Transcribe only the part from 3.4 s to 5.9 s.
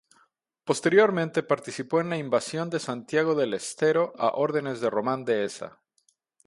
Estero a órdenes de Román Deheza.